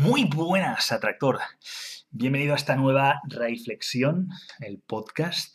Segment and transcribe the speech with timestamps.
[0.00, 1.40] Muy buenas, atractor.
[2.10, 4.30] Bienvenido a esta nueva reflexión,
[4.60, 5.54] el podcast.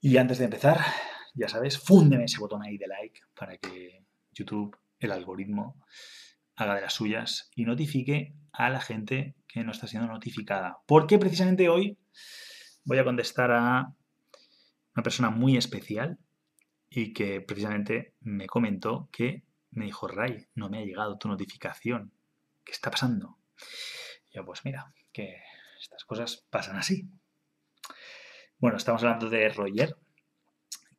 [0.00, 0.80] Y antes de empezar,
[1.34, 5.80] ya sabes, fúndeme ese botón ahí de like para que YouTube, el algoritmo,
[6.56, 10.78] haga de las suyas y notifique a la gente que no está siendo notificada.
[10.86, 11.98] Porque precisamente hoy
[12.82, 13.94] voy a contestar a
[14.96, 16.18] una persona muy especial
[16.90, 22.12] y que precisamente me comentó que me dijo, Ray, no me ha llegado tu notificación.
[22.64, 23.38] ¿Qué está pasando?
[24.32, 25.42] Yo, pues mira, que
[25.80, 27.08] estas cosas pasan así.
[28.58, 29.96] Bueno, estamos hablando de Roger,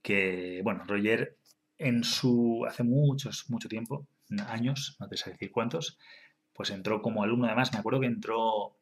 [0.02, 1.38] que, bueno, Roger
[1.78, 4.08] en su, hace muchos, mucho tiempo,
[4.48, 5.98] años, no te sé decir cuántos,
[6.54, 8.78] pues entró como alumno, además me acuerdo que entró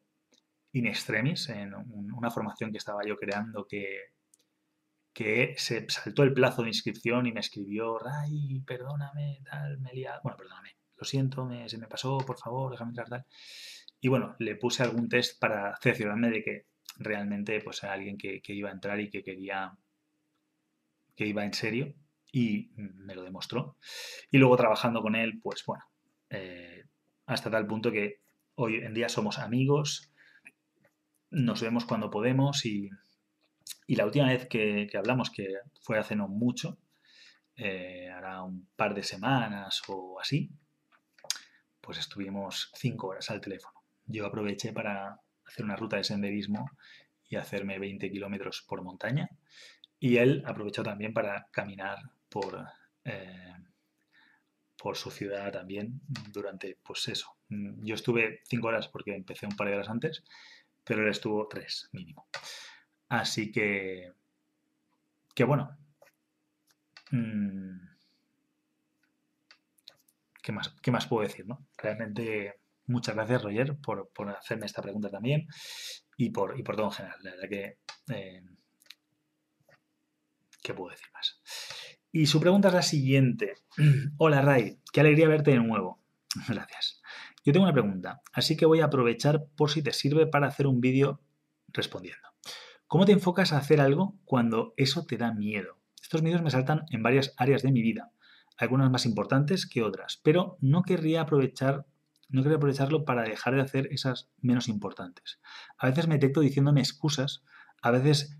[0.72, 4.14] in extremis en una formación que estaba yo creando que
[5.14, 10.06] que se saltó el plazo de inscripción y me escribió, Ray, perdóname, tal, me he
[10.22, 13.26] Bueno, perdóname, lo siento, se me pasó, por favor, déjame entrar, tal.
[14.00, 16.66] Y bueno, le puse algún test para cerciorarme de que
[16.98, 19.72] realmente pues era alguien que, iba a entrar y que quería,
[21.16, 21.94] que iba en serio
[22.30, 23.78] y me lo demostró.
[24.30, 25.84] Y luego trabajando con él, pues bueno,
[26.30, 26.84] eh,
[27.26, 28.20] hasta tal punto que
[28.56, 30.12] hoy en día somos amigos,
[31.30, 32.90] nos vemos cuando podemos y,
[33.86, 35.48] y la última vez que, hablamos, que
[35.80, 36.78] fue hace no mucho,
[37.56, 40.50] eh, hará un par de semanas o así,
[41.84, 43.82] pues estuvimos cinco horas al teléfono.
[44.06, 46.70] Yo aproveché para hacer una ruta de senderismo
[47.28, 49.28] y hacerme 20 kilómetros por montaña.
[50.00, 52.66] Y él aprovechó también para caminar por,
[53.04, 53.54] eh,
[54.76, 56.00] por su ciudad también
[56.32, 57.36] durante, pues eso.
[57.48, 60.24] Yo estuve cinco horas porque empecé un par de horas antes,
[60.84, 62.26] pero él estuvo tres mínimo.
[63.08, 64.12] Así que,
[65.34, 65.76] que bueno.
[67.10, 67.63] Mm,
[70.44, 71.46] ¿qué, más, ¿Qué más puedo decir?
[71.46, 71.66] No?
[71.78, 75.48] Realmente muchas gracias, Roger, por, hacerme esta pregunta también
[76.18, 77.18] y por, y por todo en general.
[77.22, 77.78] La verdad que...
[78.14, 78.42] Eh,
[80.62, 81.40] ¿Qué puedo decir más?
[82.12, 83.54] Y su pregunta es la siguiente.
[84.18, 84.78] Hola, Ray.
[84.92, 86.00] Qué alegría verte de nuevo.
[86.48, 87.02] Gracias.
[87.44, 90.66] Yo tengo una pregunta, así que voy a aprovechar por si te sirve para hacer
[90.66, 91.20] un vídeo
[91.68, 92.28] respondiendo.
[92.86, 95.78] ¿Cómo te enfocas a hacer algo cuando eso te da miedo?
[96.02, 98.12] Estos miedos me saltan en varias áreas de mi vida,
[98.56, 101.86] algunas más importantes que otras, pero no querría aprovechar
[102.30, 105.40] no querría aprovecharlo para dejar de hacer esas menos importantes.
[105.78, 107.44] A veces me detecto diciéndome excusas,
[107.82, 108.38] a veces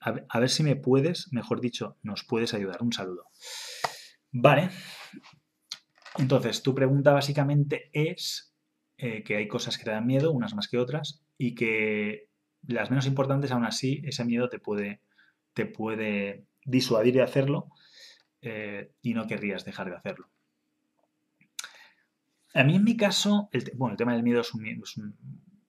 [0.00, 2.82] a, ver si me puedes, mejor dicho, nos puedes ayudar.
[2.82, 3.26] Un saludo.
[4.32, 4.70] Vale.
[6.16, 8.54] Entonces, tu pregunta básicamente es
[8.96, 12.28] eh, que hay cosas que te dan miedo, unas más que otras, y que
[12.66, 15.02] las menos importantes, aún así, ese miedo te puede,
[15.52, 17.68] te puede disuadir de hacerlo
[18.42, 20.28] eh, y no querrías dejar de hacerlo.
[22.54, 24.52] A mí en mi caso, el, bueno, el tema del miedo es,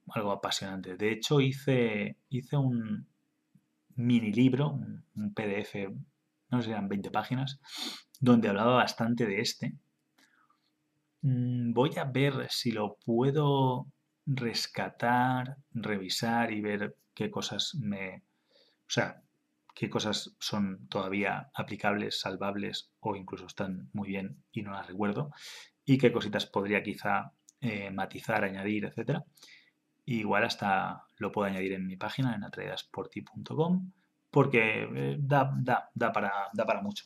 [0.07, 0.95] algo apasionante.
[0.97, 3.07] De hecho, hice, hice un
[3.95, 5.89] mini libro, un, PDF,
[6.49, 7.59] no sé si eran 20 páginas,
[8.19, 9.73] donde hablaba bastante de este.
[11.21, 13.87] Mm, voy a ver si lo puedo
[14.25, 18.23] rescatar, revisar y ver qué cosas me...
[18.87, 19.21] O sea,
[19.73, 25.31] qué cosas son todavía aplicables, salvables o incluso están muy bien y no las recuerdo
[25.85, 29.25] y qué cositas podría quizá eh, matizar, añadir, etcétera.
[30.05, 33.91] igual hasta lo puedo añadir en mi página en atraedasporti.com
[34.29, 37.05] porque eh, da, da, para, da, para, mucho.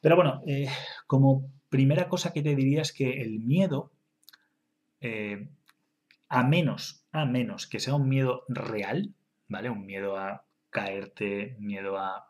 [0.00, 0.68] Pero bueno, eh,
[1.06, 3.92] como primera cosa que te diría es que el miedo
[6.28, 9.14] a menos, a menos que sea un miedo real,
[9.48, 9.68] ¿vale?
[9.68, 12.28] Un miedo a caerte, miedo a,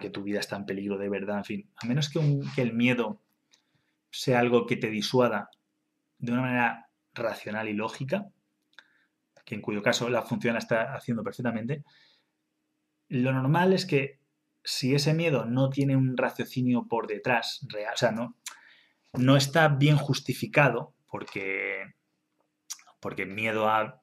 [0.00, 2.20] que tu vida está en peligro de verdad, en fin, a menos que,
[2.62, 3.20] el miedo
[4.12, 5.50] sea algo que te disuada
[6.18, 8.28] de una manera racional y lógica,
[9.44, 11.82] que en cuyo caso la función la está haciendo perfectamente,
[13.08, 14.20] lo normal es que
[14.62, 18.36] si ese miedo no tiene un raciocinio por detrás, real, o sea, no,
[19.14, 21.96] no está bien justificado, porque
[23.00, 24.02] porque miedo a,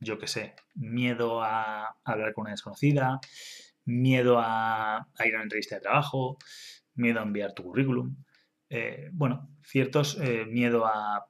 [0.00, 3.20] yo qué sé, miedo a hablar con una desconocida,
[3.84, 6.38] miedo a, ir a una entrevista de trabajo,
[6.94, 8.16] miedo a enviar tu currículum,
[8.70, 11.26] eh, bueno, ciertos eh, miedo a,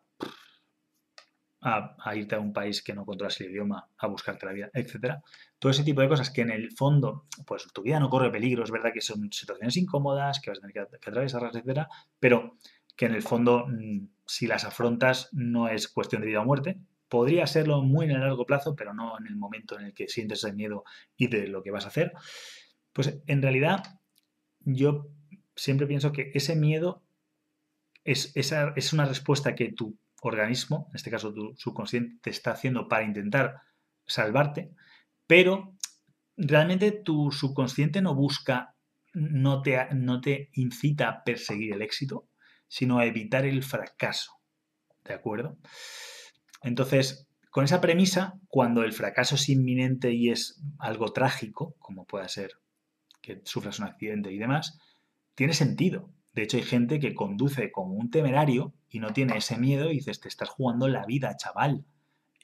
[1.60, 5.22] a, irte a un país que no controlas el idioma, a buscarte la vida, etcétera.
[5.58, 8.64] Todo ese tipo de cosas que en el fondo, pues tu vida no corre peligro,
[8.64, 11.88] es verdad que son situaciones incómodas, que vas a tener que, que atravesarlas, etcétera,
[12.18, 12.56] pero
[12.96, 16.78] que en el fondo, mm, si las afrontas, no es cuestión de vida o muerte,
[17.08, 20.08] Podría serlo muy en el largo plazo, pero no en el momento en el que
[20.08, 20.84] sientes el miedo
[21.16, 22.12] y de lo que vas a hacer.
[22.92, 23.82] Pues en realidad
[24.60, 25.08] yo
[25.56, 27.02] siempre pienso que ese miedo
[28.04, 32.52] es, esa, es una respuesta que tu organismo, en este caso tu subconsciente, te está
[32.52, 33.62] haciendo para intentar
[34.06, 34.72] salvarte,
[35.26, 35.76] pero
[36.36, 38.74] realmente tu subconsciente no busca,
[39.12, 42.28] no te, no te incita a perseguir el éxito,
[42.66, 44.32] sino a evitar el fracaso.
[45.04, 45.58] ¿De acuerdo?
[46.62, 52.28] Entonces, con esa premisa, cuando el fracaso es inminente y es algo trágico, como pueda
[52.28, 52.52] ser
[53.20, 54.78] que sufras un accidente y demás,
[55.34, 56.10] tiene sentido.
[56.34, 59.94] De hecho, hay gente que conduce como un temerario y no tiene ese miedo y
[59.94, 61.84] dices, te estás jugando la vida, chaval.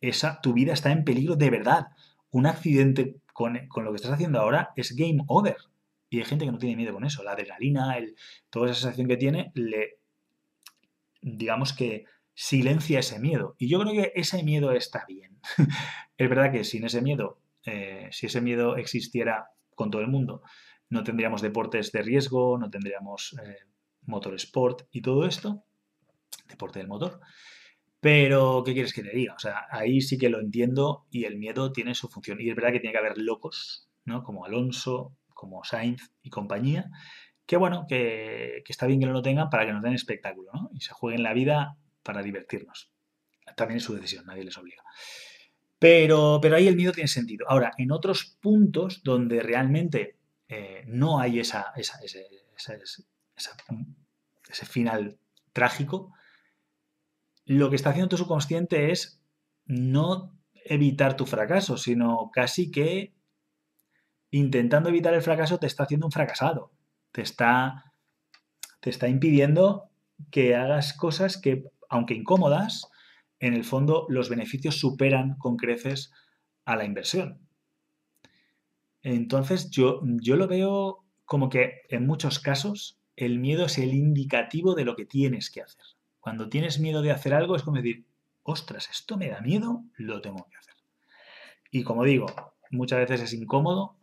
[0.00, 1.88] Esa, tu vida está en peligro de verdad.
[2.30, 5.56] Un accidente con, lo que estás haciendo ahora es game over.
[6.10, 7.22] Y hay gente que no tiene miedo con eso.
[7.22, 7.96] La adrenalina,
[8.50, 9.98] toda esa sensación que tiene, le,
[11.20, 13.54] digamos que silencia ese miedo.
[13.58, 15.38] Y yo creo que ese miedo está bien.
[16.16, 20.42] es verdad que sin ese miedo, eh, si ese miedo existiera con todo el mundo,
[20.90, 23.58] no tendríamos deportes de riesgo, no tendríamos eh,
[24.02, 25.64] motor sport y todo esto,
[26.48, 27.20] deporte del motor.
[28.00, 29.34] Pero, ¿qué quieres que te diga?
[29.34, 32.38] O sea, ahí sí que lo entiendo y el miedo tiene su función.
[32.38, 34.22] Y es verdad que tiene que haber locos, ¿no?
[34.22, 36.90] Como Alonso, como Sainz y compañía,
[37.46, 40.70] que bueno, que, está bien que no lo tengan para que nos den espectáculo, ¿no?
[40.74, 42.92] Y se jueguen la vida para divertirnos.
[43.56, 44.82] También es su decisión, nadie les obliga.
[45.78, 47.46] Pero, pero ahí el miedo tiene sentido.
[47.48, 50.16] Ahora, en otros puntos donde realmente
[50.48, 52.26] eh, no hay esa, ese,
[54.66, 55.18] final
[55.52, 56.14] trágico,
[57.44, 59.20] lo que está haciendo tu subconsciente es
[59.66, 63.12] no evitar tu fracaso, sino casi que
[64.30, 66.72] intentando evitar el fracaso te está haciendo un fracasado.
[67.12, 67.92] Te está,
[68.80, 69.90] te está impidiendo
[70.30, 72.90] que hagas cosas que aunque incómodas,
[73.38, 76.12] en el fondo los beneficios superan con creces
[76.64, 77.38] a la inversión.
[79.02, 84.74] Entonces yo, yo lo veo como que en muchos casos el miedo es el indicativo
[84.74, 85.84] de lo que tienes que hacer.
[86.18, 88.04] Cuando tienes miedo de hacer algo es como decir,
[88.42, 90.74] ostras, esto me da miedo, lo tengo que hacer.
[91.70, 92.26] Y como digo,
[92.72, 93.98] muchas veces es incómodo,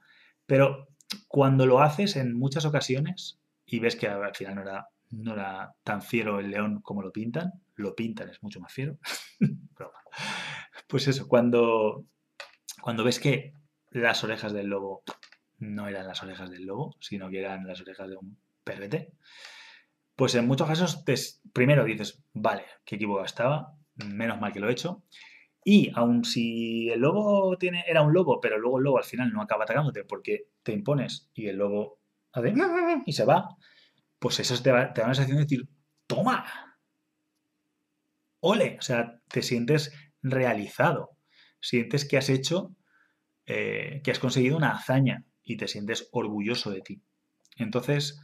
[0.45, 0.87] pero
[1.27, 5.75] cuando lo haces en muchas ocasiones y ves que al final no era, no era
[5.83, 8.97] tan fiero el león como lo pintan, lo pintan, es mucho más fiero.
[10.87, 12.05] pues eso, cuando,
[12.81, 13.53] cuando ves que
[13.89, 15.03] las orejas del lobo
[15.59, 19.13] no eran las orejas del lobo, sino que eran las orejas de un perrete,
[20.15, 21.03] pues en muchos casos
[21.53, 25.03] primero dices, vale, qué equivocado estaba, menos mal que lo he hecho.
[25.63, 29.31] Y aun si el lobo tiene, era un lobo, pero luego el lobo al final
[29.31, 31.99] no acaba atacándote porque te impones y el lobo
[32.33, 32.53] hace
[33.05, 33.55] y se va,
[34.17, 35.69] pues eso te, te da una sensación de decir,
[36.07, 36.45] toma,
[38.41, 41.11] ole, o sea, te sientes realizado,
[41.61, 42.75] sientes que has hecho,
[43.45, 47.01] eh, que has conseguido una hazaña y te sientes orgulloso de ti.
[47.57, 48.19] Entonces,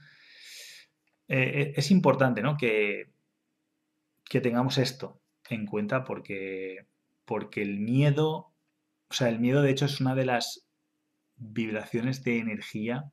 [1.28, 2.58] eh, es importante ¿no?
[2.58, 3.12] que,
[4.26, 6.88] que tengamos esto en cuenta porque,
[7.26, 8.54] porque el miedo,
[9.10, 10.68] o sea, el miedo de hecho es una de las
[11.36, 13.12] vibraciones de energía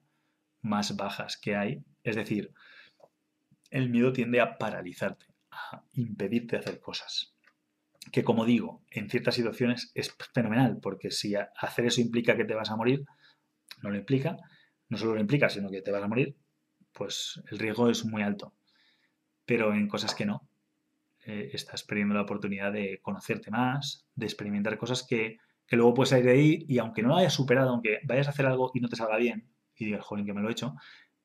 [0.63, 1.85] más bajas que hay.
[2.03, 2.53] Es decir,
[3.71, 5.34] el miedo tiende a paralizarte
[5.93, 7.35] impedirte hacer cosas.
[8.13, 12.55] Que como digo, en ciertas situaciones es fenomenal, porque si hacer eso implica que te
[12.55, 13.05] vas a morir,
[13.83, 14.37] no lo implica,
[14.89, 16.37] no solo lo implica, sino que te vas a morir,
[16.93, 18.55] pues el riesgo es muy alto.
[19.47, 20.49] Pero en cosas que no,
[21.27, 26.11] eh, estás perdiendo la oportunidad de conocerte más, de experimentar cosas que, que, luego puedes
[26.11, 28.81] salir de ahí y aunque no lo hayas superado, aunque vayas a hacer algo y
[28.81, 30.75] no te salga bien, y digas, joder, que me lo he hecho,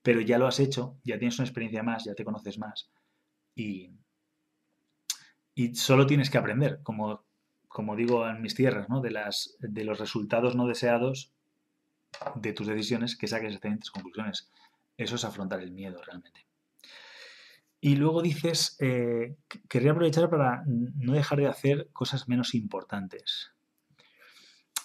[0.01, 2.91] pero ya lo has hecho, ya tienes una experiencia más, ya te conoces más
[3.55, 3.91] y,
[5.59, 7.25] y solo tienes que aprender, como,
[7.67, 9.01] como digo en mis tierras, ¿no?
[9.01, 11.33] de, las, de los resultados no deseados
[12.35, 14.49] de tus decisiones que saques excelentes conclusiones.
[14.95, 16.45] Eso es afrontar el miedo realmente.
[17.81, 19.35] Y luego dices, eh,
[19.67, 23.51] querría aprovechar para no dejar de hacer cosas menos importantes.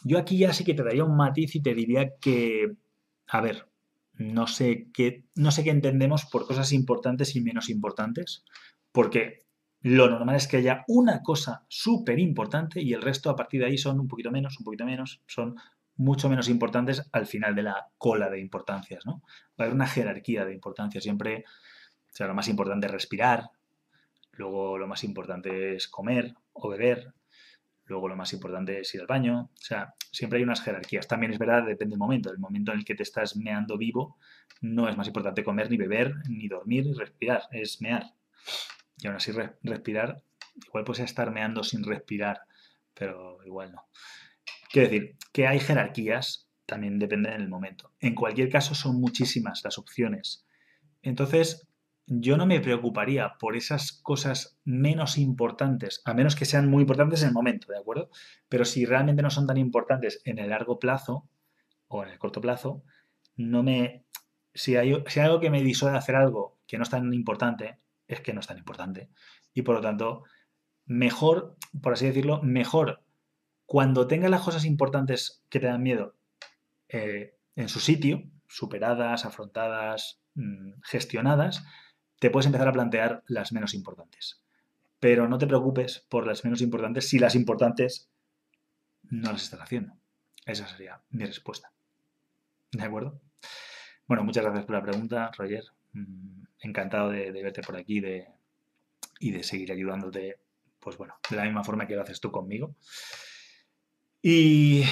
[0.03, 2.75] Yo aquí ya sí que te daría un matiz y te diría que,
[3.29, 3.69] a ver,
[4.15, 8.45] no sé qué, no sé qué entendemos por cosas importantes y menos importantes,
[8.91, 9.45] porque
[9.85, 13.67] lo normal es que haya una cosa súper importante y el resto a partir de
[13.67, 15.57] ahí son un poquito menos, un poquito menos, son
[15.97, 19.21] mucho menos importantes al final de la cola de importancias, ¿no?
[19.51, 21.45] Va a haber una jerarquía de importancia, siempre,
[22.11, 23.51] o sea, lo más importante es respirar,
[24.33, 27.13] luego lo más importante es comer o beber,
[27.85, 31.07] luego lo más importante es ir al baño, o sea, siempre hay unas jerarquías.
[31.07, 34.17] También es verdad, depende del momento, el momento en el que te estás meando vivo,
[34.63, 38.15] no es más importante comer, ni beber, ni dormir, ni respirar, es mear
[39.05, 39.33] y aún así
[39.63, 40.23] respirar,
[40.67, 42.41] igual puedes estar meando sin respirar,
[42.95, 43.87] pero igual no.
[44.71, 47.93] Quiero decir, que hay jerarquías, también depende del momento.
[48.01, 50.47] En cualquier caso, son muchísimas las opciones.
[51.03, 51.69] Entonces,
[52.07, 57.21] yo no me preocuparía por esas cosas menos importantes, a menos que sean muy importantes
[57.21, 58.09] en el momento, ¿de acuerdo?
[58.49, 61.29] Pero si realmente no son tan importantes en el largo plazo
[61.89, 62.83] o en el corto plazo,
[63.37, 64.07] no me...
[64.55, 67.81] Si hay, si algo que me disuade hacer algo que no es tan importante,
[68.15, 69.11] es que no es tan importante.
[69.53, 70.25] Y por lo tanto,
[70.87, 73.05] mejor, por así decirlo, mejor
[73.67, 76.15] cuando tengas las cosas importantes que te dan miedo
[76.89, 81.65] eh, en su sitio, superadas, afrontadas, mm, gestionadas,
[82.19, 84.43] te puedes empezar a plantear las menos importantes.
[85.01, 88.11] Pero no te preocupes por las menos importantes si las importantes
[89.03, 89.95] no las estás haciendo.
[90.47, 91.73] Esa sería mi respuesta.
[92.73, 93.21] ¿De acuerdo?
[94.07, 95.65] Bueno, muchas gracias por la pregunta, Roger.
[95.95, 98.03] Mm, encantado de, verte por aquí
[99.21, 100.39] y de seguir ayudándote,
[100.79, 102.77] pues bueno, de la misma forma que lo haces tú conmigo.
[104.21, 104.85] Y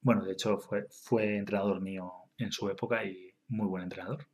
[0.00, 4.26] bueno, de hecho fue, fue entrenador mío en su época y muy buen entrenador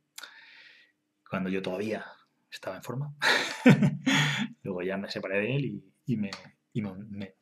[1.31, 2.05] cuando yo todavía
[2.51, 3.15] estaba en forma.
[4.63, 6.29] Luego ya me separé de él y, me,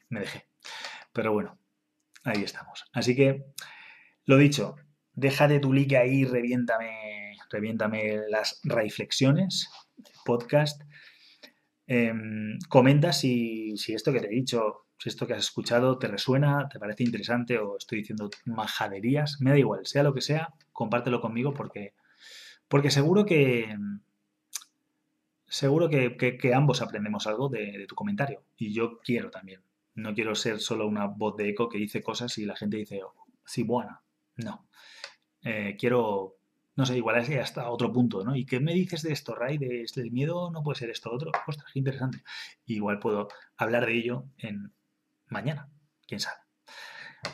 [0.09, 0.47] dejé.
[1.11, 1.57] Pero bueno,
[2.23, 2.85] ahí estamos.
[2.93, 3.45] Así que,
[4.25, 4.75] lo dicho,
[5.13, 9.69] déjate tu like ahí, reviéntame, reviéntame las reflexiones,
[10.25, 10.81] podcast.
[11.87, 16.07] Em, comenta si, si, esto que te he dicho, si esto que has escuchado te
[16.07, 19.37] resuena, te parece interesante o estoy diciendo majaderías.
[19.39, 21.93] Me da igual, sea lo que sea, compártelo conmigo porque
[22.69, 23.75] porque seguro que.
[25.47, 28.43] Seguro que, ambos aprendemos algo de, tu comentario.
[28.55, 29.61] Y yo quiero también.
[29.95, 33.01] No quiero ser solo una voz de eco que dice cosas y la gente dice,
[33.03, 34.01] oh, sí, buena.
[34.37, 34.67] No.
[35.43, 36.35] Eh, quiero.
[36.75, 38.35] No sé, igual es hasta otro punto, ¿no?
[38.35, 39.57] ¿Y qué me dices de esto, Ray?
[39.57, 41.31] ¿De este miedo no puede ser esto otro?
[41.45, 42.23] Ostras, qué interesante.
[42.65, 43.27] igual puedo
[43.57, 44.71] hablar de ello en
[45.27, 45.69] mañana,
[46.07, 46.37] quién sabe.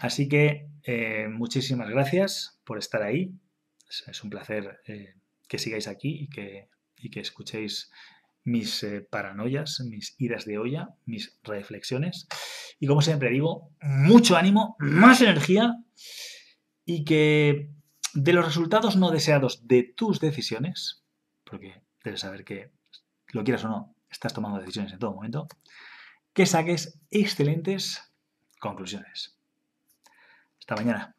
[0.02, 3.36] Así que eh, muchísimas gracias por estar ahí.
[4.08, 5.14] Es, un placer eh,
[5.48, 6.70] que sigáis aquí y que,
[7.12, 7.92] que escuchéis
[8.44, 12.28] mis paranoias, mis iras de olla, mis reflexiones.
[12.80, 15.76] Y como siempre digo, mucho ánimo, más energía
[16.86, 17.72] y que
[18.16, 21.04] de los resultados no deseados de tus decisiones,
[21.44, 22.72] porque debes saber que,
[23.28, 25.48] lo quieras o no, estás tomando decisiones en todo momento,
[26.34, 28.02] que saques excelentes
[28.60, 29.38] conclusiones.
[30.60, 31.16] Hasta mañana.